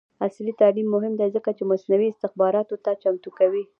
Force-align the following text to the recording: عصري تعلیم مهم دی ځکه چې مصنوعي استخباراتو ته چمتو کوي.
عصري 0.25 0.53
تعلیم 0.61 0.87
مهم 0.95 1.13
دی 1.19 1.27
ځکه 1.35 1.49
چې 1.57 1.63
مصنوعي 1.71 2.07
استخباراتو 2.11 2.75
ته 2.83 2.91
چمتو 3.01 3.29
کوي. 3.39 3.63